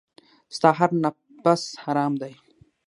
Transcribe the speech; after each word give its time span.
ستا 0.55 0.69
هر 0.79 0.89
نفس 1.03 1.63
حرام 1.83 2.13
دی. 2.21 2.33